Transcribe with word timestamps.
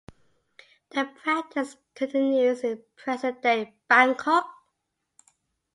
The 0.89 1.11
practice 1.21 1.75
continues 1.93 2.61
in 2.61 2.81
present-day 2.95 3.75
Bangkok. 3.87 4.45